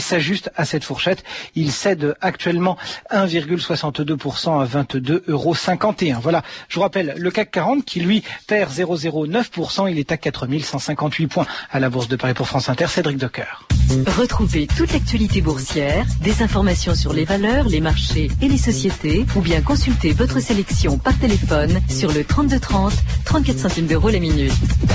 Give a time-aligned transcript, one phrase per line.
[0.00, 1.24] s'ajuste à cette fourchette.
[1.54, 2.78] Il cède actuellement
[3.12, 6.20] 1,62% à 22,51 euros.
[6.22, 6.42] Voilà.
[6.68, 9.90] Je vous rappelle le CAC 40 qui lui perd 0,09%.
[9.90, 12.86] Il est à 4158 points à la Bourse de Paris pour France Inter.
[12.88, 13.66] Cédric Docker.
[14.16, 19.40] Retrouvez toute l'actualité boursière, des informations sur les valeurs, les marchés et les sociétés, ou
[19.40, 22.94] bien consultez votre sélection par téléphone sur le 3230,
[23.26, 24.52] 34 centimes d'euros la minute.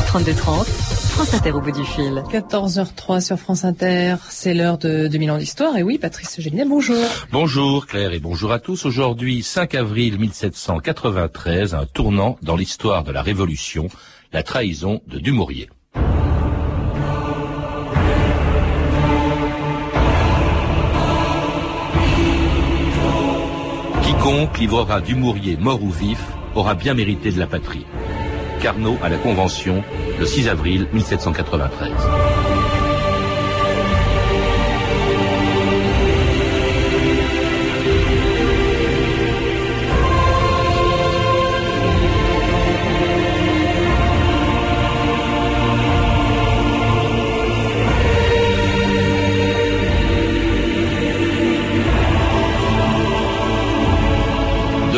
[0.07, 2.23] 3230, France Inter au bout du fil.
[2.31, 5.77] 14h03 sur France Inter, c'est l'heure de 2000 ans d'histoire.
[5.77, 7.03] Et oui, Patrice Géniel, bonjour.
[7.31, 8.85] Bonjour Claire et bonjour à tous.
[8.85, 13.87] Aujourd'hui, 5 avril 1793, un tournant dans l'histoire de la Révolution,
[14.33, 15.69] la trahison de Dumouriez.
[24.03, 26.19] Quiconque livrera Dumouriez mort ou vif
[26.55, 27.85] aura bien mérité de la patrie.
[28.61, 29.83] Carnot à la Convention,
[30.19, 31.91] le 6 avril 1793.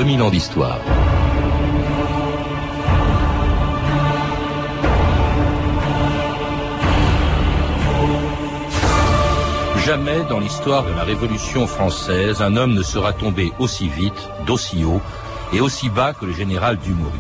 [0.02, 0.80] 2000 ans d'histoire.
[9.86, 14.84] Jamais dans l'histoire de la Révolution française, un homme ne sera tombé aussi vite, d'aussi
[14.84, 15.02] haut
[15.54, 17.12] et aussi bas que le général Dumouriez.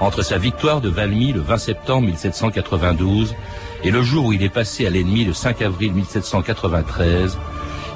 [0.00, 3.34] Entre sa victoire de Valmy le 20 septembre 1792
[3.82, 7.38] et le jour où il est passé à l'ennemi le 5 avril 1793,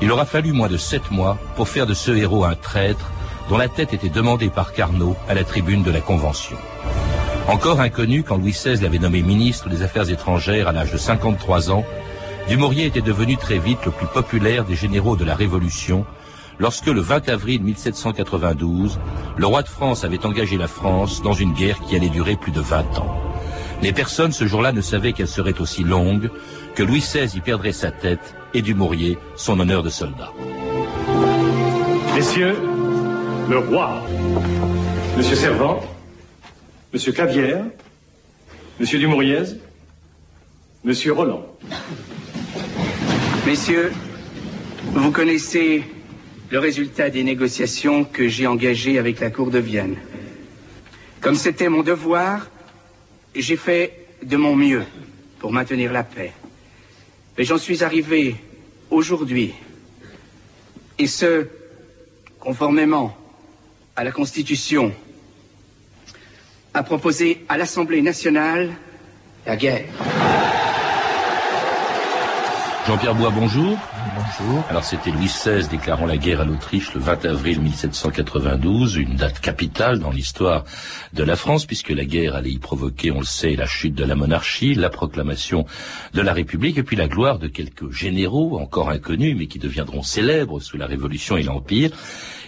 [0.01, 3.11] il aura fallu moins de sept mois pour faire de ce héros un traître
[3.49, 6.57] dont la tête était demandée par Carnot à la tribune de la Convention.
[7.49, 11.71] Encore inconnu quand Louis XVI l'avait nommé ministre des Affaires étrangères à l'âge de 53
[11.71, 11.85] ans,
[12.49, 16.05] Dumouriez était devenu très vite le plus populaire des généraux de la Révolution,
[16.59, 18.99] lorsque le 20 avril 1792,
[19.37, 22.53] le roi de France avait engagé la France dans une guerre qui allait durer plus
[22.53, 23.19] de 20 ans.
[23.83, 26.31] Les personnes ce jour-là ne savaient qu'elle serait aussi longue,
[26.75, 30.33] que Louis XVI y perdrait sa tête et Dumouriez son honneur de soldat.
[32.15, 32.57] Messieurs,
[33.49, 34.03] le roi,
[35.17, 35.81] Monsieur Servant,
[36.93, 37.65] Monsieur Clavière,
[38.79, 39.57] Monsieur Dumouriez,
[40.85, 41.47] Monsieur Roland.
[43.47, 43.91] Messieurs,
[44.93, 45.83] vous connaissez
[46.51, 49.97] le résultat des négociations que j'ai engagées avec la Cour de Vienne.
[51.21, 52.51] Comme c'était mon devoir,
[53.35, 54.85] j'ai fait de mon mieux
[55.39, 56.33] pour maintenir la paix.
[57.37, 58.37] Mais j'en suis arrivé
[58.91, 59.55] aujourd'hui,
[60.99, 61.47] et ce,
[62.39, 63.18] conformément
[63.99, 64.93] à la Constitution,
[66.73, 68.71] a proposé à l'Assemblée nationale
[69.45, 69.87] la guerre.
[72.87, 73.77] Jean-Pierre Bois, bonjour.
[74.15, 74.65] Bonjour.
[74.71, 79.41] Alors c'était Louis XVI déclarant la guerre à l'Autriche le 20 avril 1792, une date
[79.41, 80.65] capitale dans l'histoire
[81.13, 84.05] de la France puisque la guerre allait y provoquer, on le sait, la chute de
[84.05, 85.67] la monarchie, la proclamation
[86.15, 90.03] de la République et puis la gloire de quelques généraux encore inconnus mais qui deviendront
[90.05, 91.91] célèbres sous la Révolution et l'Empire.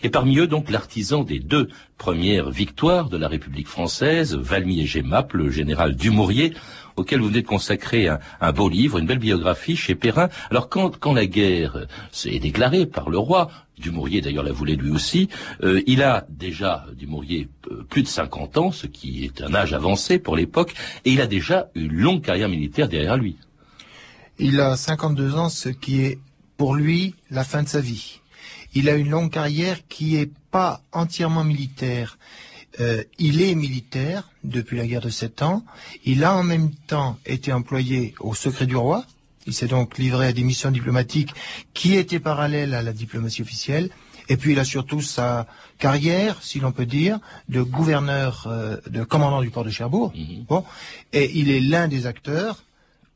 [0.03, 1.69] Et parmi eux donc l'artisan des deux
[1.99, 6.55] premières victoires de la République française, Valmy et Gemap, le général Dumouriez,
[6.97, 10.29] auquel vous venez de consacrer un, beau livre, une belle biographie chez Perrin.
[10.51, 11.87] Alors quand, quand la guerre
[12.25, 15.29] est déclarée par le roi, Dumouriez d'ailleurs la voulait lui aussi,
[15.63, 19.73] euh, il a déjà, Dumouriez, euh, plus de 50 ans, ce qui est un âge
[19.73, 20.75] avancé pour l'époque,
[21.05, 23.37] et il a déjà une longue carrière militaire derrière lui.
[24.39, 26.19] Il a 52 ans, ce qui est
[26.57, 28.21] pour lui la fin de sa vie.
[28.75, 32.19] Il a une longue carrière qui n'est pas entièrement militaire.
[32.79, 35.65] Euh, il est militaire depuis la guerre de Sept Ans.
[36.05, 39.05] Il a en même temps été employé au secret du roi.
[39.47, 41.35] Il s'est donc livré à des missions diplomatiques
[41.75, 43.91] qui étaient parallèles à la diplomatie officielle.
[44.29, 45.47] Et puis il a surtout sa
[45.79, 50.13] carrière, si l'on peut dire, de gouverneur, euh, de commandant du port de Cherbourg.
[50.15, 50.45] Mhm.
[50.49, 50.65] Bon,
[51.13, 52.63] et il est l'un des acteurs,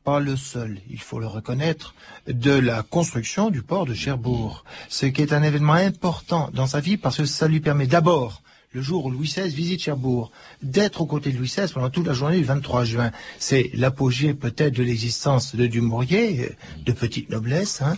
[0.05, 1.95] pas le seul, il faut le reconnaître,
[2.27, 4.63] de la construction du port de Cherbourg.
[4.87, 8.43] Ce qui est un événement important dans sa vie parce que ça lui permet d'abord
[8.71, 10.31] le jour où Louis XVI visite Cherbourg,
[10.61, 13.11] d'être aux côtés de Louis XVI pendant toute la journée du 23 juin.
[13.39, 16.51] C'est l'apogée peut-être de l'existence de Dumouriez,
[16.85, 17.81] de petite noblesse.
[17.81, 17.95] Hein.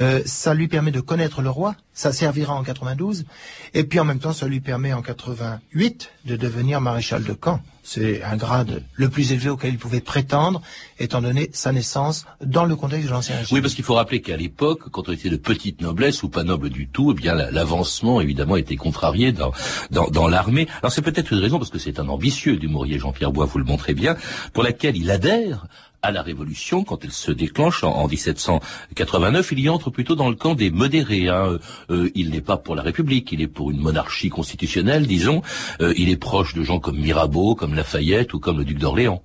[0.00, 3.24] Euh, ça lui permet de connaître le roi, ça servira en 92,
[3.72, 7.60] et puis en même temps ça lui permet en 88 de devenir maréchal de camp.
[7.82, 10.62] C'est un grade le plus élevé auquel il pouvait prétendre,
[10.98, 13.54] étant donné sa naissance dans le contexte de l'ancien régime.
[13.54, 16.44] Oui, parce qu'il faut rappeler qu'à l'époque, quand on était de petite noblesse ou pas
[16.44, 19.52] noble du tout, eh bien l'avancement évidemment était contrarié dans
[19.90, 20.68] dans, l'armée.
[20.82, 23.58] Alors c'est peut-être une raison parce que c'est un ambitieux du Maurier Jean-Pierre Bois, vous
[23.58, 24.16] le montrez bien,
[24.52, 25.66] pour laquelle il adhère
[26.02, 30.34] à la Révolution, quand elle se déclenche en, 1789, il y entre plutôt dans le
[30.34, 31.28] camp des modérés.
[31.28, 31.58] Hein.
[31.90, 35.42] Euh, il n'est pas pour la République, il est pour une monarchie constitutionnelle, disons.
[35.80, 39.22] Euh, il est proche de gens comme Mirabeau, comme Lafayette ou comme le duc d'Orléans.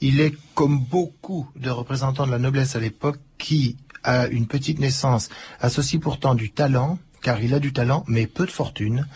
[0.00, 4.78] Il est comme beaucoup de représentants de la noblesse à l'époque qui, à une petite
[4.78, 5.28] naissance,
[5.60, 9.06] associe pourtant du talent, car il a du talent, mais peu de fortune.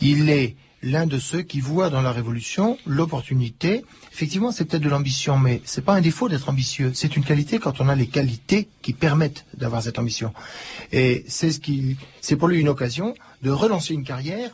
[0.00, 3.84] Il est l'un de ceux qui voient dans la révolution l'opportunité.
[4.12, 6.92] Effectivement, c'est peut-être de l'ambition, mais c'est pas un défaut d'être ambitieux.
[6.94, 10.32] C'est une qualité quand on a les qualités qui permettent d'avoir cette ambition.
[10.90, 14.50] Et c'est ce qui, c'est pour lui une occasion de relancer une carrière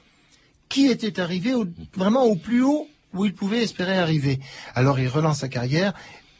[0.68, 1.54] qui était arrivée
[1.94, 4.38] vraiment au plus haut où il pouvait espérer arriver.
[4.74, 5.94] Alors il relance sa carrière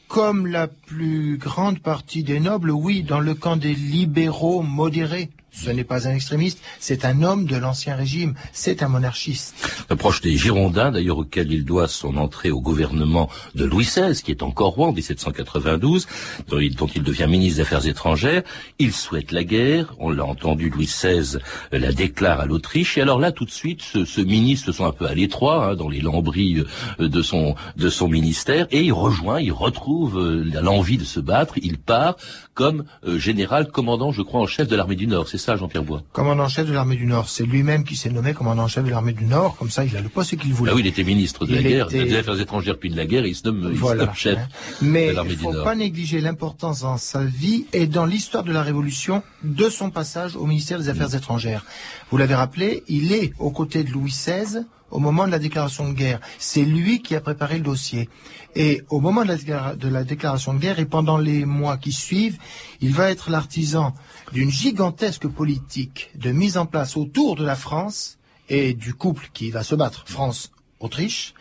[0.06, 5.30] comme la plus grande partie des nobles, oui, dans le camp des libéraux modérés.
[5.50, 9.54] Ce n'est pas un extrémiste, c'est un homme de l'ancien régime, c'est un monarchiste.
[9.98, 14.30] Proche des Girondins, d'ailleurs, auquel il doit son entrée au gouvernement de Louis XVI, qui
[14.30, 16.06] est encore roi en 1792,
[16.48, 18.42] dont il, devient ministre des Affaires étrangères.
[18.78, 21.38] Il souhaite la guerre, on l'a entendu, Louis XVI
[21.72, 24.92] la déclare à l'Autriche, et alors là, tout de suite, ce, ministre se sent un
[24.92, 26.62] peu à l'étroit, hein, dans les lambris
[27.00, 31.78] euh, de son, ministère, et il rejoint, il retrouve euh, l'envie de se battre, il
[31.78, 32.16] part
[32.54, 36.02] comme euh, général commandant, je crois, en chef de l'armée du Nord, ça, Jean-Pierre Bois
[36.12, 37.28] Commandant-chef de l'armée du Nord.
[37.28, 39.56] C'est lui-même qui s'est nommé commandant-chef de l'armée du Nord.
[39.56, 40.72] Comme ça, il a le poste qu'il voulait.
[40.72, 43.26] Ah oui, il était ministre de la guerre, des Affaires étrangères puis de la guerre.
[43.26, 43.74] Il se nomme,
[44.14, 44.48] chef hein.
[44.82, 48.62] Mais il ne faut pas négliger l'importance dans sa vie et dans l'histoire de la
[48.62, 51.64] Révolution de son passage au ministère des Affaires étrangères.
[52.10, 55.88] Vous l'avez rappelé, il est aux côtés de Louis XVI au moment de la déclaration
[55.88, 56.20] de guerre.
[56.38, 58.08] C'est lui qui a préparé le dossier.
[58.54, 61.92] Et au moment de la, de la, déclaration de guerre et pendant les mois qui
[61.92, 62.38] suivent,
[62.80, 63.94] il va être l'artisan
[64.32, 69.50] d'une gigantesque politique de mise en place autour de la France et du couple qui
[69.50, 71.34] va se battre, France-Autriche,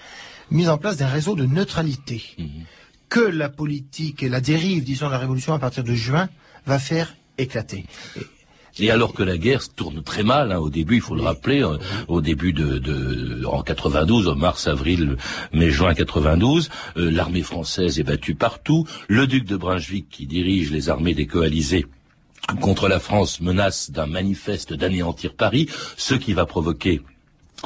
[0.52, 2.48] mise en place d'un réseau de neutralité mhm.
[3.10, 6.30] que la politique et la dérive, disons, de la Révolution à partir de juin
[6.66, 7.86] va faire éclater.
[8.80, 11.24] Et alors que la guerre se tourne très mal, hein, au début, il faut le
[11.24, 15.18] rappeler, euh, au début de, de, en 92, en mars, avril,
[15.52, 18.86] mai, juin 92, euh, l'armée française est battue partout.
[19.08, 21.88] Le duc de Brunswick, qui dirige les armées des coalisés,
[22.62, 25.68] contre la France menace d'un manifeste d'anéantir Paris,
[25.98, 27.02] ce qui va provoquer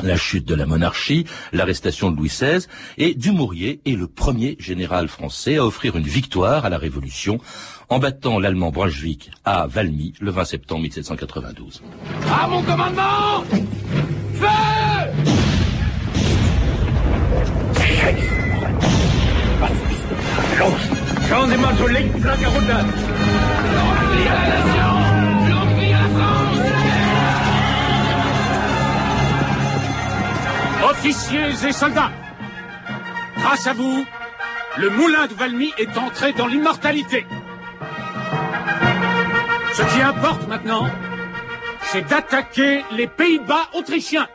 [0.03, 2.65] la chute de la monarchie, l'arrestation de Louis XVI,
[2.97, 7.39] et Dumouriez est le premier général français à offrir une victoire à la Révolution
[7.89, 11.81] en battant l'allemand Brunswick à Valmy le 20 septembre 1792.
[12.31, 13.44] À mon commandement
[14.33, 14.47] Feu
[30.89, 32.12] Officiers et soldats,
[33.38, 34.06] grâce à vous,
[34.78, 37.25] le moulin de Valmy est entré dans l'immortalité.
[39.74, 40.88] Ce qui importe maintenant,
[41.83, 44.28] c'est d'attaquer les Pays-Bas autrichiens.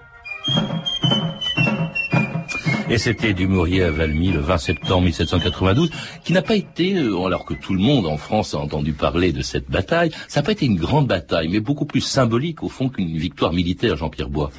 [2.88, 5.90] Et c'était Dumouriez à Valmy le 20 septembre 1792,
[6.24, 9.32] qui n'a pas été, euh, alors que tout le monde en France a entendu parler
[9.32, 12.68] de cette bataille, ça n'a pas été une grande bataille, mais beaucoup plus symbolique au
[12.68, 14.52] fond qu'une victoire militaire, Jean-Pierre Bois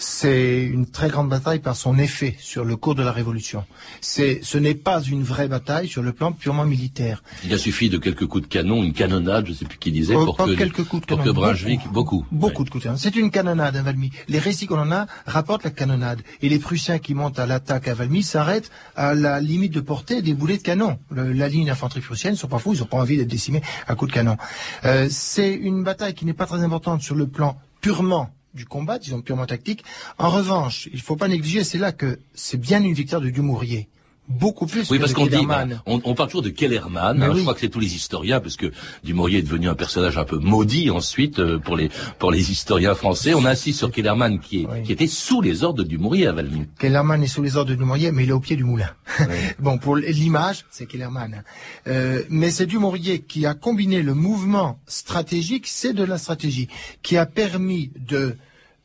[0.00, 3.64] c'est une très grande bataille par son effet sur le cours de la Révolution.
[4.00, 7.22] C'est, ce n'est pas une vraie bataille sur le plan purement militaire.
[7.44, 9.92] Il a suffi de quelques coups de canon, une canonnade, je ne sais plus qui
[9.92, 12.24] disait, oh, pour, que, quelques coups de pour que Brunswick, beaucoup.
[12.32, 12.98] Beaucoup, de coups de canon.
[12.98, 14.10] C'est une canonnade, à Valmy.
[14.28, 16.22] Les récits qu'on en a rapportent la canonnade.
[16.40, 20.22] Et les Prussiens qui montent à l'attaque à Valmy s'arrêtent à la limite de portée
[20.22, 20.98] des boulets de canon.
[21.10, 24.10] la ligne d'infanterie prussienne, sont pas fous, ils n'ont pas envie d'être décimés à coups
[24.10, 24.38] de canon.
[24.86, 28.98] Euh, c'est une bataille qui n'est pas très importante sur le plan purement du combat,
[28.98, 29.84] disons purement tactique.
[30.18, 33.30] En revanche, il ne faut pas négliger, c'est là que c'est bien une victoire de
[33.30, 33.88] Dumouriez
[34.30, 35.46] beaucoup plus oui, parce qu'on dit,
[35.86, 37.22] on, on, parle toujours de Kellerman.
[37.22, 38.72] Hein, Je crois que c'est tous les historiens, parce que
[39.04, 42.94] Dumouriez est devenu un personnage un peu maudit ensuite euh, pour les pour les historiens
[42.94, 43.34] français.
[43.34, 46.66] On insiste sur Kellerman qui, est, qui était sous les ordres de Dumouriez à Valmy.
[46.78, 48.90] Kellerman est sous les ordres de Dumouriez, mais il est au pied du moulin.
[49.58, 51.42] bon, pour l'image, c'est Kellerman.
[51.88, 56.68] Euh, mais c'est Dumouriez qui a combiné le mouvement stratégique, c'est de la stratégie,
[57.02, 58.36] qui a permis de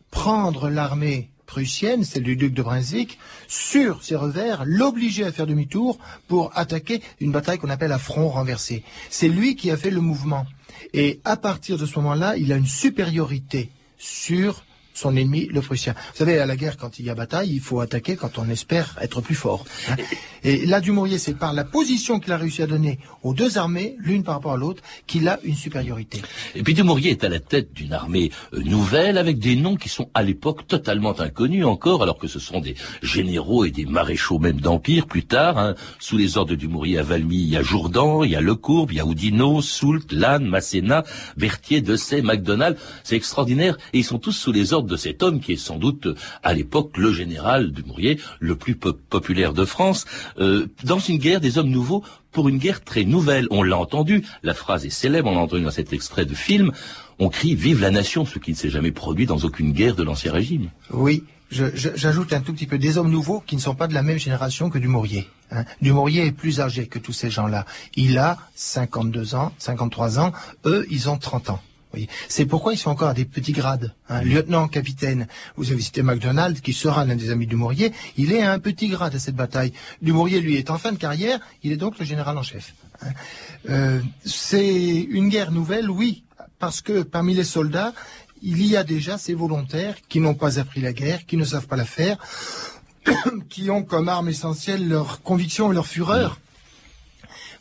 [0.09, 1.29] prendre l'armée
[1.65, 5.97] celle du duc de Brunswick, sur ses revers, l'obliger à faire demi-tour
[6.27, 8.83] pour attaquer une bataille qu'on appelle à front renversé.
[9.09, 10.45] C'est lui qui a fait le mouvement.
[10.93, 14.63] Et à partir de ce moment-là, il a une supériorité sur
[14.95, 15.93] son ennemi, le Prussien.
[15.93, 18.49] Vous savez, à la guerre, quand il y a bataille, il faut attaquer quand on
[18.49, 19.65] espère être plus fort.
[19.89, 19.95] hein.
[20.43, 23.95] Et là, Dumouriez, c'est par la position qu'il a réussi à donner aux deux armées,
[23.99, 26.21] l'une par rapport à l'autre, qu'il a une supériorité.
[26.55, 29.89] Et puis Dumouriez est à la tête d'une armée euh, nouvelle avec des noms qui
[29.89, 34.39] sont à l'époque totalement inconnus encore, alors que ce sont des généraux et des maréchaux
[34.39, 35.57] même d'empire plus tard.
[35.57, 35.75] hein.
[35.99, 38.91] Sous les ordres de Dumouriez à Valmy, il y a Jourdan, il y a Lecourbe,
[38.91, 41.03] il y a Oudinot, Soult, Lannes, Masséna,
[41.37, 42.77] Berthier, Dessay, MacDonald.
[43.03, 43.77] C'est extraordinaire.
[43.93, 46.07] Et ils sont tous sous les ordres de cet homme qui est sans doute
[46.43, 50.05] à l'époque le général Dumouriez, le plus po- populaire de France.
[50.39, 53.47] Euh, dans une guerre des hommes nouveaux, pour une guerre très nouvelle.
[53.49, 56.71] On l'a entendu, la phrase est célèbre, on l'a entendu dans cet extrait de film.
[57.17, 60.03] On crie Vive la nation, ce qui ne s'est jamais produit dans aucune guerre de
[60.03, 60.69] l'Ancien Régime.
[60.91, 64.01] Oui, j'ajoute un tout petit peu des hommes nouveaux qui ne sont pas de la
[64.03, 65.27] même génération que Dumouriez.
[65.51, 65.63] Hein.
[65.81, 67.65] Dumouriez est plus âgé que tous ces gens-là.
[67.95, 70.33] Il a 52 ans, 53 ans.
[70.65, 71.61] Eux, ils ont 30 ans.
[72.27, 73.93] C'est pourquoi ils sont encore à des petits grades.
[74.09, 74.21] hein.
[74.21, 75.27] Lieutenant, capitaine.
[75.57, 77.91] Vous avez cité MacDonald, qui sera l'un des amis de Dumouriez.
[78.17, 79.73] Il est à un petit grade à cette bataille.
[80.01, 81.39] Dumouriez, lui, est en fin de carrière.
[81.63, 82.73] Il est donc le général en chef.
[83.01, 83.07] hein.
[83.69, 86.23] Euh, C'est une guerre nouvelle, oui,
[86.59, 87.93] parce que parmi les soldats,
[88.41, 91.67] il y a déjà ces volontaires qui n'ont pas appris la guerre, qui ne savent
[91.67, 92.17] pas la faire,
[93.49, 96.39] qui ont comme arme essentielle leur conviction et leur fureur,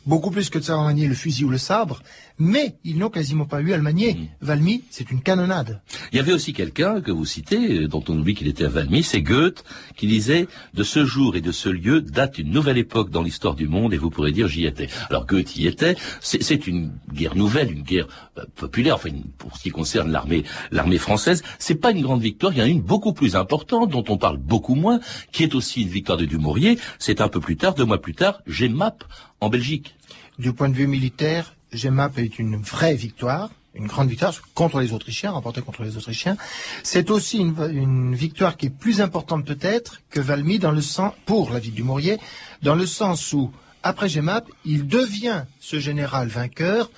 [0.05, 2.01] beaucoup plus que de savoir manier le fusil ou le sabre,
[2.37, 4.29] mais ils n'ont quasiment pas eu à le manier.
[4.41, 5.81] Valmy, c'est une canonnade.
[6.11, 8.69] Il y avait aussi quelqu'un que vous citez, euh, dont on oublie qu'il était à
[8.69, 9.63] Valmy, c'est Goethe,
[9.95, 13.55] qui disait «De ce jour et de ce lieu date une nouvelle époque dans l'histoire
[13.55, 14.87] du monde, et vous pourrez dire j'y étais».
[15.09, 19.55] Alors Goethe y était, c'est une guerre nouvelle, une guerre euh, populaire, enfin une- pour
[19.57, 22.67] ce qui concerne l'armée l'armée française, c'est pas une grande victoire, il y en a
[22.67, 24.99] une beaucoup plus importante, dont on parle beaucoup moins,
[25.31, 28.13] qui est aussi une victoire de Dumouriez, c'est un peu plus tard, deux mois plus
[28.13, 29.03] tard, Jemmapes,
[29.39, 29.95] en Belgique.
[30.39, 34.93] Du point de vue militaire, Jemmapes est une vraie victoire, une grande victoire contre les
[34.93, 36.37] Autrichiens, remportée contre les Autrichiens.
[36.83, 41.51] C'est aussi une, victoire qui est plus importante peut-être que Valmy dans le sens, pour
[41.51, 42.17] la ville du Maurier,
[42.61, 43.51] dans le sens où,
[43.83, 46.89] après Jemmapes, il devient ce général vainqueur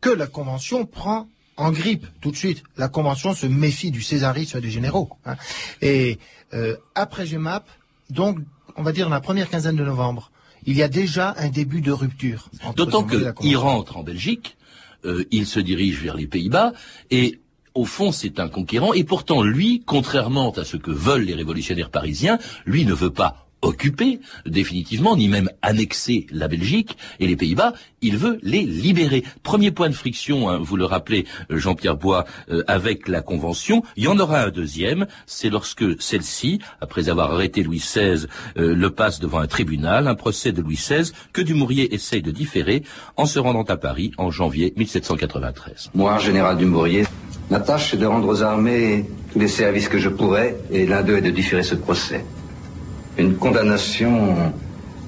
[0.00, 2.62] que la Convention prend en grippe tout de suite.
[2.76, 5.10] La Convention se méfie du césarisme des généraux.
[5.24, 5.36] hein.
[5.80, 6.18] Et
[6.52, 7.68] euh, après Jemmapes,
[8.10, 8.38] donc,
[8.76, 10.30] on va dire dans la première quinzaine de novembre,
[10.66, 12.50] il y a déjà un début de rupture.
[12.76, 14.56] D'autant qu'il rentre en Belgique,
[15.04, 16.72] euh, il se dirige vers les Pays-Bas,
[17.10, 17.40] et
[17.74, 21.90] au fond, c'est un conquérant, et pourtant, lui, contrairement à ce que veulent les révolutionnaires
[21.90, 27.74] parisiens, lui ne veut pas occuper définitivement, ni même annexer la Belgique et les Pays-Bas,
[28.02, 29.24] il veut les libérer.
[29.42, 33.82] Premier point de friction, hein, vous le rappelez, euh, Jean-Pierre Bois, euh, avec la Convention.
[33.96, 38.74] Il y en aura un deuxième, c'est lorsque celle-ci, après avoir arrêté Louis XVI, euh,
[38.74, 42.82] le passe devant un tribunal, un procès de Louis XVI, que Dumouriez essaye de différer
[43.16, 45.90] en se rendant à Paris en janvier 1793.
[45.94, 47.04] Moi, général Dumouriez,
[47.50, 51.02] ma tâche est de rendre aux armées tous les services que je pourrais, et l'un
[51.02, 52.24] d'eux est de différer ce procès.
[53.18, 54.52] Une condamnation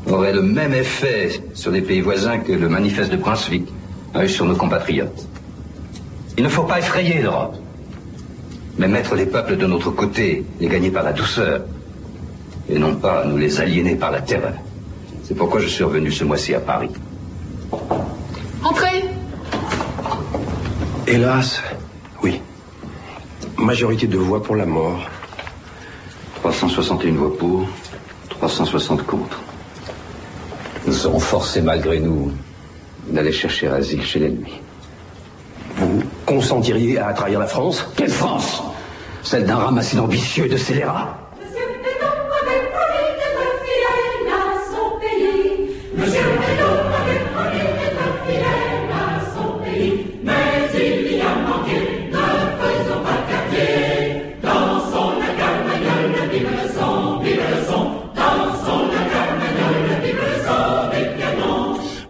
[0.07, 3.69] aurait le même effet sur les pays voisins que le manifeste de Brunswick
[4.15, 5.27] a eu sur nos compatriotes.
[6.39, 7.57] Il ne faut pas effrayer l'Europe,
[8.79, 11.63] mais mettre les peuples de notre côté, les gagner par la douceur,
[12.71, 14.55] et non pas nous les aliéner par la terreur.
[15.25, 16.91] C'est pourquoi je suis revenu ce mois-ci à Paris.
[18.65, 19.05] Entrez
[21.07, 21.63] Hélas,
[22.23, 22.41] oui.
[23.59, 25.07] Majorité de voix pour la mort.
[26.37, 27.67] 361 voix pour,
[28.39, 29.41] 360 contre.
[30.87, 32.33] Nous serons forcés malgré nous
[33.11, 34.61] d'aller chercher asile chez l'ennemi.
[35.77, 37.85] Vous consentiriez à trahir la France?
[37.97, 38.63] Quelle France?
[39.23, 41.28] Celle d'un ramassis ambitieux de scélérats?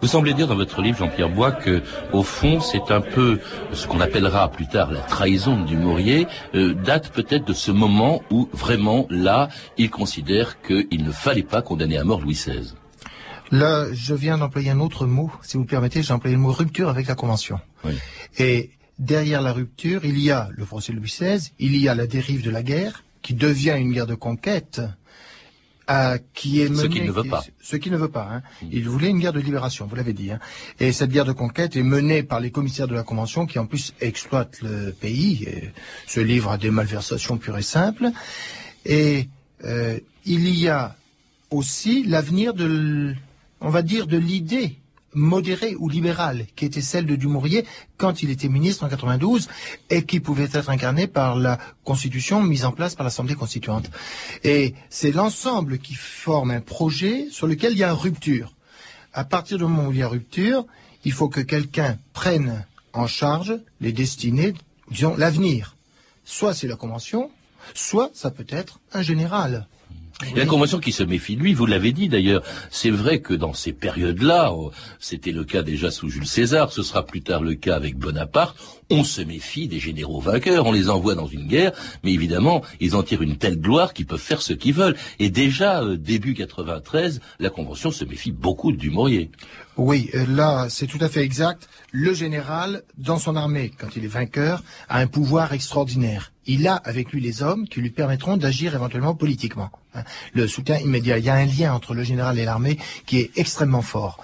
[0.08, 1.82] Vous semblez dire dans votre livre, Jean-Pierre Bois, que
[2.14, 3.40] au fond, c'est un peu
[3.74, 8.22] ce qu'on appellera plus tard la trahison du Maurier, euh, date peut-être de ce moment
[8.30, 12.72] où vraiment là, il considère qu'il ne fallait pas condamner à mort Louis XVI.
[13.50, 15.30] Là, je viens d'employer un autre mot.
[15.42, 17.60] Si vous le permettez, j'ai employé le mot rupture avec la Convention.
[17.84, 17.92] Oui.
[18.38, 21.94] Et derrière la rupture, il y a le procès de Louis XVI, il y a
[21.94, 24.80] la dérive de la guerre, qui devient une guerre de conquête,
[25.90, 26.82] euh, qui est menée...
[26.82, 27.44] Ce qu'il ne veut qui- pas.
[27.62, 28.28] Ce qu'il ne veut pas.
[28.30, 28.42] Hein.
[28.70, 30.30] Il voulait une guerre de libération, vous l'avez dit.
[30.30, 30.40] Hein.
[30.80, 33.66] Et cette guerre de conquête est menée par les commissaires de la Convention, qui en
[33.66, 35.70] plus exploitent le pays, et
[36.06, 38.10] se livrent à des malversations pures et simples.
[38.84, 39.28] Et
[39.64, 40.96] euh, il y a
[41.50, 43.14] aussi l'avenir de,
[43.60, 44.76] on va dire, de l'idée
[45.14, 47.64] modérée ou libérale, qui était celle de Dumouriez
[47.96, 49.48] quand il était ministre en 92
[49.90, 53.90] et qui pouvait être incarnée par la Constitution mise en place par l'Assemblée constituante.
[54.44, 58.54] Et c'est l'ensemble qui forme un projet sur lequel il y a rupture.
[59.12, 60.66] À partir du moment où il y a rupture,
[61.04, 64.54] il faut que quelqu'un prenne en charge les destinées,
[64.90, 65.76] disons, l'avenir.
[66.24, 67.30] Soit c'est la Convention,
[67.74, 69.66] soit ça peut être un général.
[70.34, 73.54] La Convention qui se méfie de lui, vous l'avez dit d'ailleurs, c'est vrai que dans
[73.54, 77.54] ces périodes-là, oh, c'était le cas déjà sous Jules César, ce sera plus tard le
[77.54, 78.56] cas avec Bonaparte,
[78.90, 81.72] on se méfie des généraux vainqueurs, on les envoie dans une guerre,
[82.04, 84.96] mais évidemment, ils en tirent une telle gloire qu'ils peuvent faire ce qu'ils veulent.
[85.18, 89.30] Et déjà, euh, début 93, la Convention se méfie beaucoup de Dumouriez.
[89.76, 91.68] Oui, euh, là, c'est tout à fait exact.
[91.92, 96.32] Le général, dans son armée, quand il est vainqueur, a un pouvoir extraordinaire.
[96.46, 99.70] Il a avec lui les hommes qui lui permettront d'agir éventuellement politiquement.
[99.94, 100.02] hein.
[100.32, 101.18] Le soutien immédiat.
[101.18, 104.18] Il y a un lien entre le général et l'armée qui est extrêmement fort.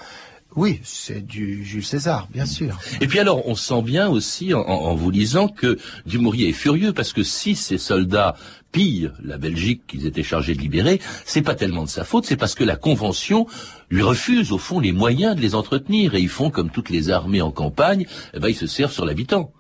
[0.56, 2.78] Oui, c'est du Jules César, bien sûr.
[3.00, 7.12] Et puis alors, on sent bien aussi, en, vous lisant, que Dumouriez est furieux, parce
[7.12, 8.36] que si ces soldats
[8.70, 12.36] pillent la Belgique qu'ils étaient chargés de libérer, c'est pas tellement de sa faute, c'est
[12.36, 13.46] parce que la Convention
[13.90, 17.10] lui refuse, au fond, les moyens de les entretenir, et ils font comme toutes les
[17.10, 19.52] armées en campagne, eh ben, ils se servent sur l'habitant.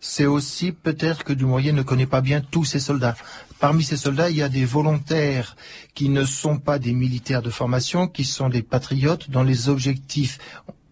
[0.00, 3.16] C'est aussi peut-être que Dumouriez ne connaît pas bien tous ses soldats.
[3.58, 5.56] Parmi ces soldats, il y a des volontaires
[5.94, 10.38] qui ne sont pas des militaires de formation, qui sont des patriotes dont les objectifs,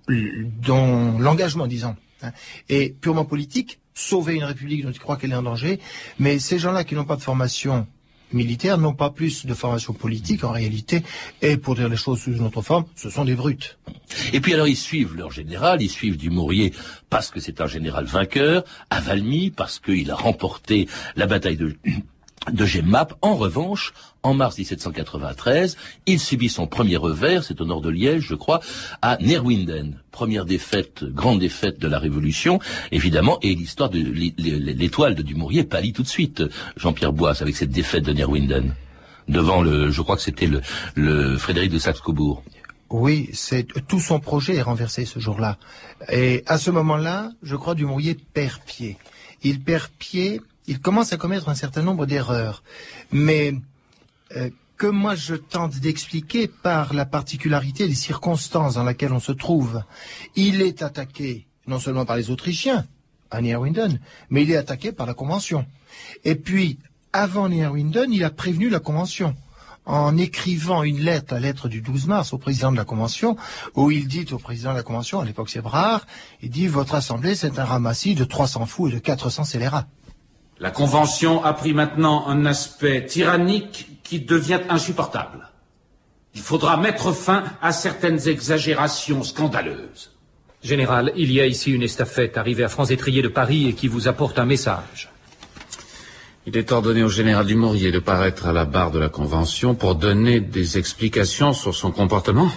[0.09, 2.33] dont l'engagement, disons, hein,
[2.69, 5.81] est purement politique, sauver une république dont ils croient qu'elle est en danger.
[6.19, 7.87] Mais ces gens-là qui n'ont pas de formation
[8.35, 11.03] militaire n'ont pas plus de formation politique en réalité.
[11.41, 13.79] Et pour dire les choses sous une autre forme, ce sont des brutes.
[14.33, 16.73] Et puis alors ils suivent leur général, ils suivent Dumouriez
[17.09, 21.77] parce que c'est un général vainqueur, à Valmy parce qu'il a remporté la bataille de
[22.53, 23.15] de Gemmap.
[23.23, 28.23] En revanche, en mars 1793, il subit son premier revers, c'est au nord de Liège,
[28.23, 28.61] je crois,
[29.03, 30.01] à Nerwinden.
[30.11, 32.59] Première défaite, grande défaite de la Révolution,
[32.93, 36.43] évidemment, et l'histoire de l'étoile de Dumouriez pâlit tout de suite,
[36.77, 38.75] Jean-Pierre Boisse, avec cette défaite de Nerwinden.
[39.29, 40.61] Devant le, je crois que c'était le,
[40.95, 42.43] le Frédéric de Saxe-Cobourg.
[42.91, 45.57] Oui, c'est tout son projet est renversé ce jour-là.
[46.13, 48.99] Et à ce moment-là, je crois Dumouriez perd pied.
[49.43, 52.63] Il perd pied il commence à commettre un certain nombre d'erreurs,
[53.13, 53.55] mais
[54.37, 59.33] euh, que moi je tente d'expliquer par la particularité des circonstances dans lesquelles on se
[59.33, 59.83] trouve.
[60.37, 62.87] Il est attaqué non seulement par les Autrichiens,
[63.31, 65.67] à Neerwinden, mais il est attaqué par la Convention.
[66.25, 66.79] Et puis,
[67.13, 69.35] avant Neerwinden, il a prévenu la Convention
[69.87, 73.37] en écrivant une lettre, la lettre du 12 mars au président de la Convention,
[73.75, 76.07] où il dit au président de la Convention, à l'époque c'est Brard,
[76.43, 79.87] il dit «Votre Assemblée, c'est un ramassis de 300 fous et de 400 scélérats».
[80.65, 85.51] La Convention a pris maintenant un aspect tyrannique qui devient insupportable.
[86.35, 90.13] Il faudra mettre fin à certaines exagérations scandaleuses.
[90.63, 94.09] Général, il y a ici une estafette arrivée à Franz-Étrier de Paris et qui vous
[94.09, 95.11] apporte un message.
[96.47, 99.97] Il est ordonné au général Dumouriez de paraître à la barre de la Convention pour
[99.97, 102.51] donner des explications sur son comportement.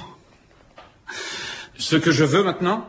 [1.77, 2.87] Ce que je veux maintenant,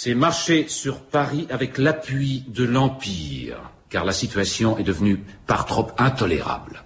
[0.00, 5.88] c'est marcher sur Paris avec l'appui de l'Empire, car la situation est devenue par trop
[5.98, 6.84] intolérable.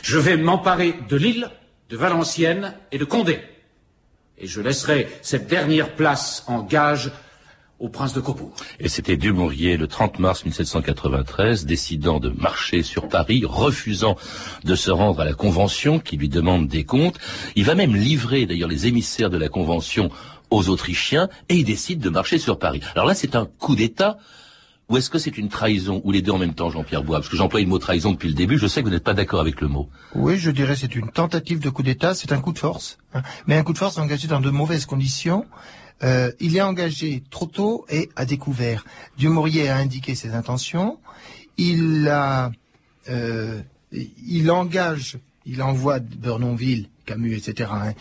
[0.00, 1.50] Je vais m'emparer de Lille,
[1.90, 3.40] de Valenciennes et de Condé.
[4.38, 7.12] Et je laisserai cette dernière place en gage
[7.78, 8.54] au prince de Cobourg.
[8.80, 14.16] Et c'était Dumouriez le 30 mars 1793, décidant de marcher sur Paris, refusant
[14.64, 17.18] de se rendre à la Convention qui lui demande des comptes.
[17.54, 20.10] Il va même livrer d'ailleurs les émissaires de la Convention
[20.50, 22.80] aux Autrichiens et il décide de marcher sur Paris.
[22.94, 24.18] Alors là, c'est un coup d'État
[24.88, 27.18] ou est-ce que c'est une trahison Ou les deux en même temps, Jean-Pierre Bois?
[27.18, 29.14] Parce que j'emploie le mot trahison depuis le début, je sais que vous n'êtes pas
[29.14, 29.88] d'accord avec le mot.
[30.14, 32.98] Oui, je dirais c'est une tentative de coup d'État, c'est un coup de force.
[33.12, 33.22] Hein.
[33.46, 35.44] Mais un coup de force engagé dans de mauvaises conditions.
[36.02, 38.84] Euh, il est engagé trop tôt et à découvert.
[39.18, 40.98] Dumouriez a indiqué ses intentions.
[41.56, 42.52] Il a,
[43.08, 43.60] euh,
[43.92, 47.70] il engage, il envoie Bernonville Camus, etc.
[47.72, 47.94] Hein.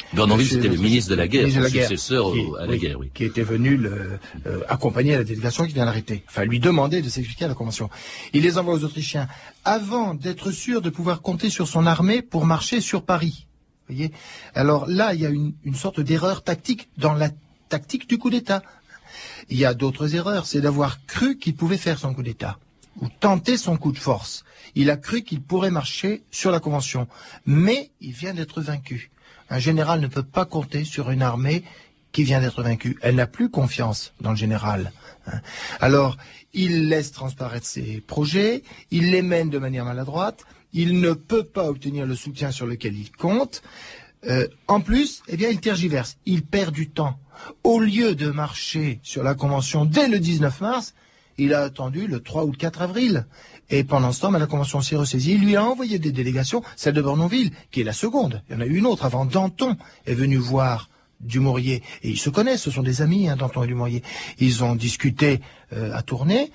[0.44, 3.12] C'était le ministre de la guerre, son successeur qui, à la oui, guerre, oui.
[3.14, 6.24] Qui était venu le, euh, accompagner la délégation qui vient l'arrêter.
[6.28, 7.90] Enfin, lui demander de s'expliquer à la Convention.
[8.34, 9.28] Il les envoie aux Autrichiens
[9.64, 13.48] avant d'être sûr de pouvoir compter sur son armée pour marcher sur Paris.
[13.88, 14.12] voyez?
[14.56, 17.30] Alors là, il y a une, une sorte d'erreur tactique dans la
[17.70, 18.64] tactique du coup d'État.
[19.50, 22.58] Il y a d'autres erreurs, c'est d'avoir cru qu'il pouvait faire son coup d'État
[23.02, 24.44] ou tenter son coup de force.
[24.76, 27.08] Il a cru qu'il pourrait marcher sur la Convention,
[27.46, 29.12] mais il vient d'être vaincu.
[29.50, 31.64] Un général ne peut pas compter sur une armée
[32.12, 32.98] qui vient d'être vaincue.
[33.02, 34.94] Elle n'a plus confiance dans le général.
[35.82, 36.18] Alors,
[36.54, 41.70] il laisse transparaître ses projets, il les mène de manière maladroite, il ne peut pas
[41.70, 43.62] obtenir le soutien sur lequel il compte.
[44.28, 47.20] Euh, en plus, eh bien, il tergiverse, il perd du temps.
[47.64, 50.96] Au lieu de marcher sur la convention dès le 19 mars,
[51.38, 53.26] il a attendu le 3 ou le 4 avril.
[53.70, 55.34] Et pendant ce temps, la convention s'est ressaisie.
[55.34, 58.44] Il lui a envoyé des délégations, celle de Bournonville, qui est la seconde.
[58.50, 59.26] Il y en a eu une autre avant.
[59.26, 60.90] Danton est venu voir
[61.22, 61.82] Dumouriez.
[62.04, 64.04] Et ils se connaissent, ce sont des amis, hein, Danton et Dumouriez.
[64.40, 65.42] Ils ont discuté
[65.74, 66.52] euh, à tourner.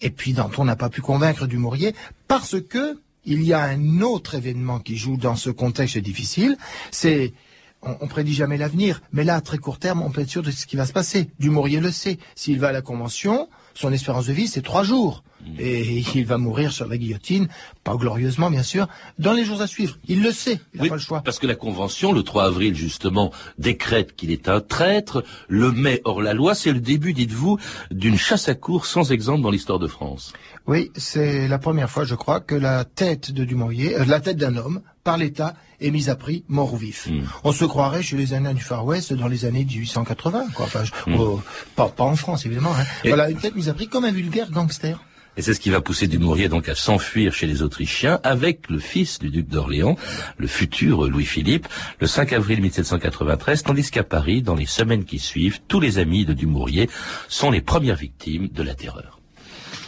[0.00, 1.94] Et puis Danton n'a pas pu convaincre Dumouriez
[2.26, 6.56] parce que il y a un autre événement qui joue dans ce contexte difficile.
[6.90, 7.34] C'est
[7.82, 10.50] on, prédit jamais l'avenir, mais là, à très court terme, on peut être sûr de
[10.50, 11.30] ce qui va se passer.
[11.38, 12.18] Dumouriez le sait.
[12.34, 13.48] S'il va à la convention,
[13.80, 15.24] son espérance de vie, c'est trois jours.
[15.58, 17.48] Et il va mourir sur la guillotine,
[17.82, 18.88] pas glorieusement bien sûr,
[19.18, 19.96] dans les jours à suivre.
[20.06, 21.22] Il le sait, il n'a oui, pas le choix.
[21.22, 26.02] Parce que la Convention, le 3 avril justement, décrète qu'il est un traître, le met
[26.04, 26.54] hors la loi.
[26.54, 27.58] C'est le début, dites-vous,
[27.90, 30.34] d'une chasse à cour sans exemple dans l'histoire de France.
[30.70, 34.36] Oui, c'est la première fois, je crois, que la tête de Dumouriez, euh, la tête
[34.36, 37.08] d'un homme, par l'État, est mise à prix, mort ou vif.
[37.10, 37.22] Mm.
[37.42, 40.66] On se croirait chez les Indiens du Far West dans les années 1880, quoi.
[40.66, 41.16] Enfin, je, Mm.
[41.18, 41.42] oh,
[41.74, 42.72] pas, pas en France, évidemment.
[42.78, 42.84] Hein.
[43.02, 45.02] Et- Voilà, une tête mise à prix comme un vulgaire gangster.
[45.36, 48.78] Et c'est ce qui va pousser Dumouriez donc à s'enfuir chez les Autrichiens avec le
[48.78, 49.96] fils du duc d'Orléans,
[50.38, 51.66] le futur Louis-Philippe,
[52.00, 56.24] le 5 avril 1793, tandis qu'à Paris, dans les semaines qui suivent, tous les amis
[56.24, 56.88] de Dumouriez
[57.28, 59.19] sont les premières victimes de la terreur.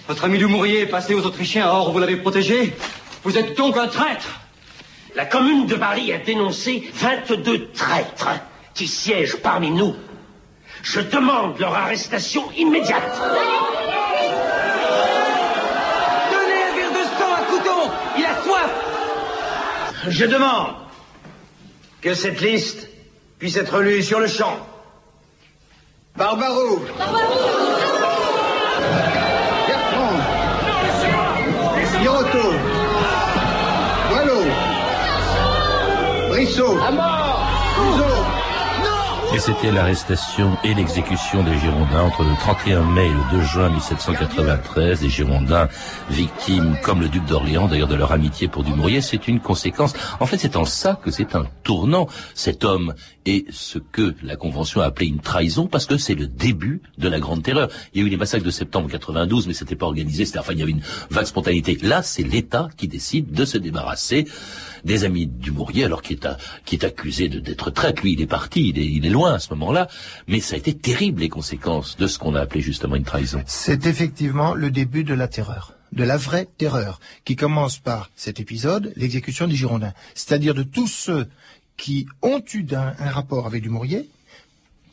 [0.08, 2.74] Votre ami Dumouriez est passé aux Autrichiens, or vous l'avez protégé.
[3.22, 4.40] Vous êtes donc un traître.
[5.14, 8.30] La commune de Paris a dénoncé 22 traîtres
[8.74, 9.94] qui siègent parmi nous.
[10.82, 13.20] Je demande leur arrestation immédiate.
[16.32, 18.70] Donnez un verre de sang à Couton Il a soif.
[20.08, 20.74] Je demande
[22.00, 22.88] que cette liste
[23.38, 24.66] puisse être lue sur le champ.
[26.16, 27.71] Barbarou Bertrand
[32.02, 32.58] J'y retourne.
[34.10, 34.32] Voilà.
[36.30, 36.76] Brissot.
[39.34, 43.70] Et c'était l'arrestation et l'exécution des Girondins entre le 31 mai et le 2 juin
[43.70, 45.00] 1793.
[45.00, 45.68] Des Girondins
[46.10, 49.94] victimes, comme le duc d'Orléans, d'ailleurs de leur amitié pour Dumouriez, c'est une conséquence.
[50.20, 52.08] En fait, c'est en ça que c'est un tournant.
[52.34, 56.26] Cet homme est ce que la Convention a appelé une trahison parce que c'est le
[56.26, 57.70] début de la Grande Terreur.
[57.94, 60.26] Il y a eu les massacres de septembre 92, mais c'était pas organisé.
[60.26, 61.78] C'était, enfin, il y avait une vague spontanéité.
[61.80, 64.26] Là, c'est l'État qui décide de se débarrasser
[64.84, 68.02] des amis du Mourier, alors qui est, accusé d'être traître.
[68.02, 69.88] Lui, il est parti, il est, loin à ce moment-là.
[70.26, 73.42] Mais ça a été terrible les conséquences de ce qu'on a appelé justement une trahison.
[73.46, 78.40] C'est effectivement le début de la terreur, de la vraie terreur, qui commence par cet
[78.40, 81.28] épisode, l'exécution des Girondins, c'est-à-dire de tous ceux
[81.76, 84.08] qui ont eu un rapport avec Dumouriez,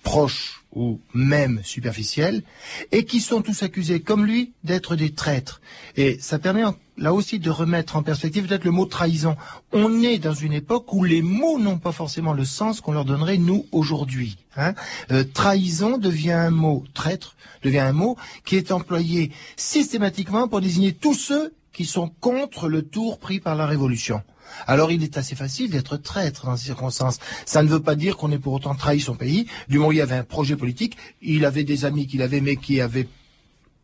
[0.04, 2.44] proche ou même superficiel,
[2.92, 5.62] et qui sont tous accusés, comme lui, d'être des traîtres.
[5.96, 6.64] Et ça permet
[7.00, 9.36] là aussi de remettre en perspective peut-être le mot trahison.
[9.72, 13.06] On est dans une époque où les mots n'ont pas forcément le sens qu'on leur
[13.06, 14.38] donnerait nous aujourd'hui.
[14.58, 14.74] hein.
[15.12, 20.94] Euh, trahison devient un mot, traître devient un mot qui est employé systématiquement pour désigner
[20.94, 24.22] tous ceux qui sont contre le tour pris par la Révolution.
[24.68, 27.20] Alors il est assez facile d'être traître dans ces circonstances.
[27.46, 29.46] Ça ne veut pas dire qu'on ait pour autant trahi son pays.
[29.70, 33.08] Dumouriez avait un projet politique, il avait des amis qu'il avait mais qui avaient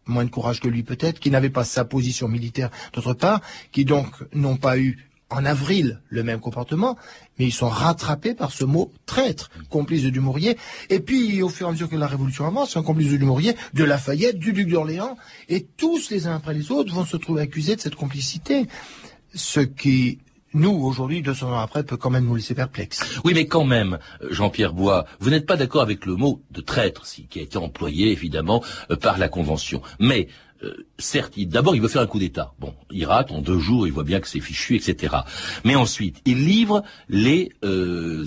[0.06, 3.42] moins de courage que lui peut-être, qui n'avaient pas sa position militaire d'autre part,
[3.72, 6.98] qui donc n'ont pas eu en avril le même comportement,
[7.38, 10.58] mais ils sont rattrapés par ce mot traître, complice de Dumouriez.
[10.90, 13.56] Et puis, au fur et à mesure que la Révolution avance, un complice de Dumouriez,
[13.74, 15.18] de Lafayette, du duc d'Orléans,
[15.50, 18.68] et tous les uns après les autres vont se trouver accusés de cette complicité.
[19.34, 20.20] Ce qui,
[20.56, 23.20] nous, aujourd'hui, 200 ans après, peut quand même nous laisser perplexes.
[23.24, 26.62] Oui, mais quand même, euh, Jean-Pierre Bois, vous n'êtes pas d'accord avec le mot de
[26.62, 29.82] traître, si, qui a été employé évidemment euh, par la Convention.
[30.00, 30.28] Mais
[30.64, 32.54] euh, certes, d'abord, il veut faire un coup d'État.
[32.60, 35.14] Bon, il rate en deux jours, il voit bien que c'est fichu, etc.
[35.66, 37.52] Mais ensuite, il livre les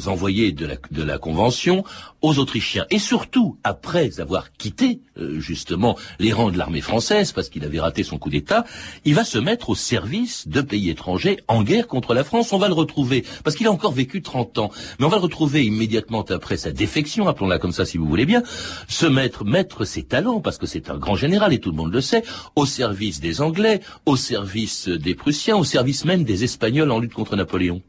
[0.06, 1.84] envoyés de la Convention
[2.22, 2.86] aux Autrichiens.
[2.90, 7.80] Et surtout, après avoir quitté euh, justement les rangs de l'armée française, parce qu'il avait
[7.80, 8.64] raté son coup d'État,
[9.04, 12.52] il va se mettre au service de pays étrangers en guerre contre la France.
[12.52, 15.22] On va le retrouver, parce qu'il a encore vécu 30 ans, mais on va le
[15.22, 18.42] retrouver immédiatement après sa défection, appelons-la comme ça si vous voulez bien,
[18.88, 21.92] se mettre, mettre ses talents, parce que c'est un grand général, et tout le monde
[21.92, 22.22] le sait,
[22.56, 27.14] au service des Anglais, au service des Prussiens, au service même des Espagnols en lutte
[27.14, 27.82] contre Napoléon.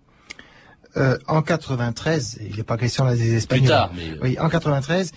[0.97, 3.63] Euh, en 93, il n'est pas question là des Espagnols.
[3.63, 5.11] Plus tard, mais, euh, Oui, en 93,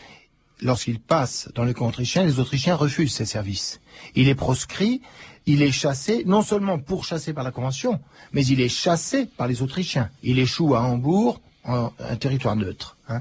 [0.61, 3.81] lorsqu'il passe dans le camp autrichien, les Autrichiens refusent ses services.
[4.15, 5.01] Il est proscrit,
[5.47, 8.01] il est chassé, non seulement pourchassé par la Convention,
[8.33, 10.11] mais il est chassé par les Autrichiens.
[10.23, 12.97] Il échoue à Hambourg, en un territoire neutre.
[13.09, 13.21] hein.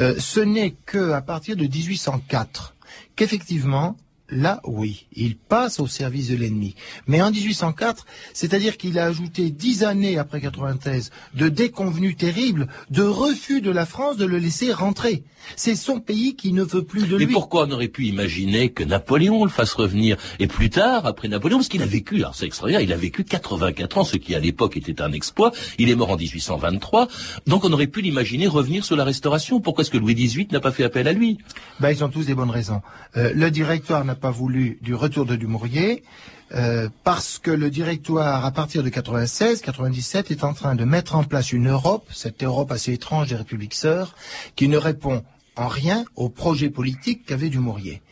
[0.00, 2.74] Euh, ce n'est que à partir de 1804
[3.14, 3.96] qu'effectivement
[4.30, 6.74] là, oui, il passe au service de l'ennemi.
[7.06, 13.02] Mais en 1804, c'est-à-dire qu'il a ajouté dix années après 93 de déconvenues terribles, de
[13.02, 15.24] refus de la France de le laisser rentrer.
[15.56, 17.32] C'est son pays qui ne veut plus de Mais lui.
[17.34, 21.58] pourquoi on aurait pu imaginer que Napoléon le fasse revenir Et plus tard, après Napoléon,
[21.58, 24.38] parce qu'il a vécu, alors c'est extraordinaire, il a vécu 84 ans, ce qui à
[24.38, 25.52] l'époque était un exploit.
[25.78, 27.08] Il est mort en 1823.
[27.46, 29.60] Donc on aurait pu l'imaginer revenir sous la Restauration.
[29.60, 31.36] Pourquoi est-ce que Louis XVIII n'a pas fait appel à lui?
[31.78, 32.80] Ben, ils ont tous des bonnes raisons.
[33.18, 36.04] Euh, le directoire n'a pas voulu du retour de Dumouriez
[36.52, 41.24] euh, parce que le directoire, à partir de 96-97, est en train de mettre en
[41.24, 44.14] place une Europe, cette Europe assez étrange des républiques sœurs,
[44.54, 45.24] qui ne répond
[45.56, 48.02] en rien au projet politique qu'avait Dumouriez.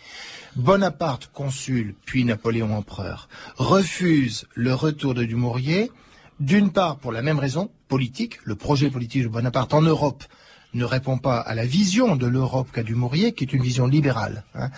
[0.56, 5.92] Bonaparte, consul, puis Napoléon, empereur, refuse le retour de Dumouriez,
[6.40, 10.24] d'une part pour la même raison, politique, le projet politique de Bonaparte en Europe
[10.74, 14.44] ne répond pas à la vision de l'Europe qu'a Dumouriez, qui est une vision libérale.
[14.54, 14.70] hein.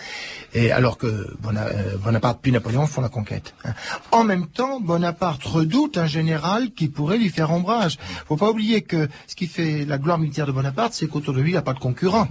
[0.72, 3.54] Alors que euh, Bonaparte puis Napoléon font la conquête.
[3.64, 3.74] hein.
[4.10, 7.98] En même temps, Bonaparte redoute un général qui pourrait lui faire ombrage.
[8.26, 11.40] Faut pas oublier que ce qui fait la gloire militaire de Bonaparte, c'est qu'autour de
[11.40, 12.28] lui, il n'y a pas de concurrents.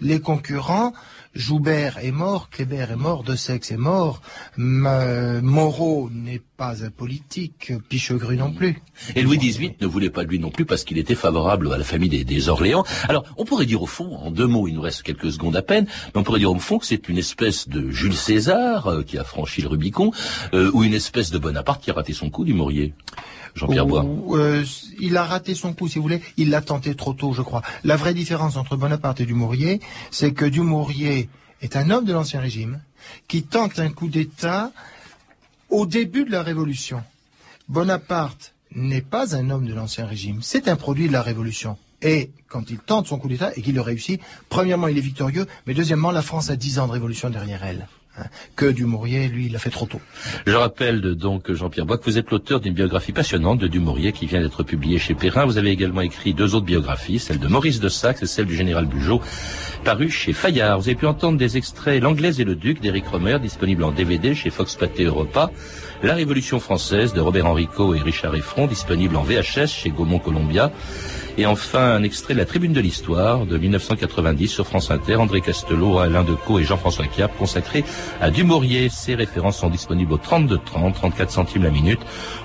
[0.00, 0.92] Les concurrents,
[1.34, 4.22] Joubert est mort, Kléber est mort, De Sex est mort,
[4.56, 8.80] Moreau n'est pas un politique, Pichegru non plus.
[9.16, 11.78] Et Louis XVIII ne voulait pas de lui non plus parce qu'il était favorable à
[11.78, 12.84] la famille des, des Orléans.
[13.08, 15.62] Alors, on pourrait dire au fond, en deux mots, il nous reste quelques secondes à
[15.62, 19.02] peine, mais on pourrait dire au fond que c'est une espèce de Jules César euh,
[19.02, 20.12] qui a franchi le Rubicon,
[20.52, 22.94] euh, ou une espèce de Bonaparte qui a raté son coup du Maurier.
[23.54, 24.04] Jean-Pierre Bois.
[24.30, 24.64] Euh,
[24.98, 26.20] il a raté son coup, si vous voulez.
[26.36, 27.62] Il l'a tenté trop tôt, je crois.
[27.84, 31.28] La vraie différence entre Bonaparte et Dumouriez, c'est que Dumouriez
[31.62, 32.80] est un homme de l'Ancien Régime
[33.28, 34.72] qui tente un coup d'État
[35.74, 37.02] au début de la Révolution.
[37.68, 41.76] Bonaparte n'est pas un homme de l'Ancien Régime, c'est un produit de la Révolution.
[42.00, 45.46] Et quand il tente son coup d'État et qu'il le réussit, premièrement, il est victorieux,
[45.66, 47.88] mais deuxièmement, la France a dix ans de révolution derrière elle.
[48.18, 48.24] Hein.
[48.56, 50.00] que Dumouriez, lui, il l'a fait trop tôt.
[50.46, 54.26] Je rappelle donc, Jean-Pierre Bois, que vous êtes l'auteur d'une biographie passionnante de Dumouriez qui
[54.26, 55.44] vient d'être publiée chez Perrin.
[55.44, 58.56] Vous avez également écrit deux autres biographies, celle de Maurice de Saxe et celle du
[58.56, 59.20] général Bugeaud,
[59.84, 60.80] parue chez Fayard.
[60.80, 64.34] Vous avez pu entendre des extraits L'Anglaise et le Duc d'Éric Romer, disponible en DVD
[64.34, 65.50] chez Fox Pathé Europa.
[66.02, 70.70] La Révolution française de Robert Henrico et Richard Effron, disponible en VHS chez Gaumont Columbia.
[71.36, 75.40] Et enfin, un extrait de La Tribune de l'Histoire de 1990 sur France Inter, André
[75.40, 77.84] Castelot, Alain Decaux et Jean-François Cap, consacré
[78.20, 78.88] à Dumouriez.
[78.88, 81.98] Ces références sont disponibles au 32 30, 34 centimes la minute,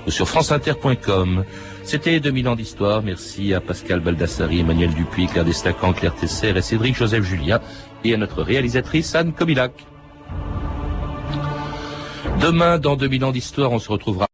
[0.08, 1.44] ou sur franceinter.com.
[1.84, 3.02] C'était 2000 ans d'histoire.
[3.02, 7.60] Merci à Pascal Baldassari, Emmanuel Dupuis, Claire Destacan, Claire Tesser et Cédric Joseph Julien,
[8.02, 9.72] et à notre réalisatrice Anne Kobilac.
[12.40, 14.29] Demain, dans 2000 ans d'histoire, on se retrouvera